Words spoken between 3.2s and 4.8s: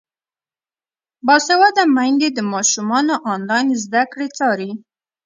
انلاین زده کړې څاري.